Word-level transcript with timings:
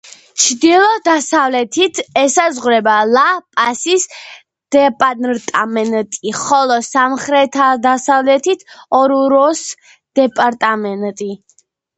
ჩრდილო-დასავლეთით 0.43 1.99
ესაზღვრება 2.21 2.95
ლა-პასის 3.09 4.05
დეპარტამენტი, 4.77 6.33
ხოლო 6.39 6.79
სამხრეთ-დასავლეთით 6.89 8.65
ორუროს 9.03 9.65
დეპარტამენტი. 10.25 11.33